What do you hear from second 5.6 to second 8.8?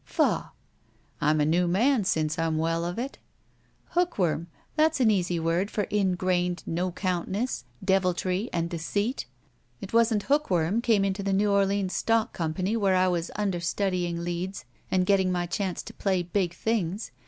for ingrained no 'cotmtness, deviltry, and